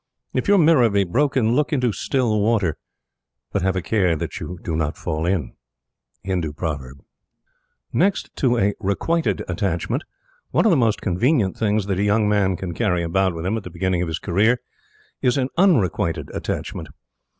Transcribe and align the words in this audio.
If 0.33 0.47
your 0.47 0.57
mirror 0.57 0.89
be 0.89 1.03
broken, 1.03 1.51
look 1.51 1.71
into 1.71 1.91
still 1.93 2.39
water; 2.41 2.75
but 3.51 3.61
have 3.61 3.75
a 3.75 3.83
care 3.83 4.15
that 4.15 4.39
you 4.39 4.57
do 4.63 4.75
not 4.75 4.97
fall 4.97 5.27
in. 5.27 5.53
Hindu 6.23 6.53
Proverb. 6.53 7.03
Next 7.93 8.35
to 8.37 8.57
a 8.57 8.73
requited 8.79 9.43
attachment, 9.47 10.03
one 10.49 10.65
of 10.65 10.71
the 10.71 10.75
most 10.75 11.01
convenient 11.03 11.55
things 11.55 11.85
that 11.85 11.99
a 11.99 12.03
young 12.03 12.27
man 12.27 12.55
can 12.57 12.73
carry 12.73 13.03
about 13.03 13.35
with 13.35 13.45
him 13.45 13.57
at 13.57 13.63
the 13.63 13.69
beginning 13.69 14.01
of 14.01 14.07
his 14.07 14.17
career, 14.17 14.59
is 15.21 15.37
an 15.37 15.49
unrequited 15.55 16.31
attachment. 16.33 16.87